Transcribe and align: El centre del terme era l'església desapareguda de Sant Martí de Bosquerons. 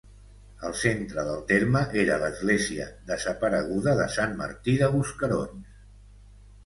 El 0.67 0.71
centre 0.83 1.25
del 1.27 1.43
terme 1.51 1.83
era 2.03 2.17
l'església 2.25 2.87
desapareguda 3.11 3.95
de 4.01 4.09
Sant 4.17 4.37
Martí 4.41 4.79
de 4.83 4.93
Bosquerons. 4.97 5.81